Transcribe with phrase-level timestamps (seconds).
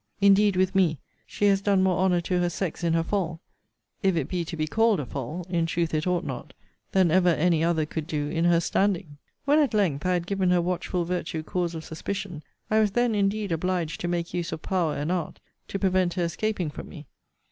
[0.19, 0.97] 'Indeed, with me,
[1.27, 3.39] she has done more honour to her sex in her fall,
[4.01, 6.53] if it be to be called a fall, (in truth it ought not,)
[6.91, 9.19] than ever any other could do in her standing.
[9.45, 12.41] 'When, at length, I had given her watchful virtue cause of suspicion,
[12.71, 16.23] I was then indeed obliged to make use of power and art to prevent her
[16.23, 17.05] escaping from me.